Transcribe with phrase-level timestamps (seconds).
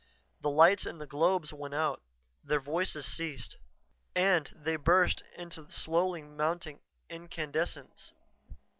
[0.41, 2.01] The lights in the globes went out;
[2.43, 3.57] their voices ceased.
[4.15, 8.11] And they burst into slowly mounting incandescence.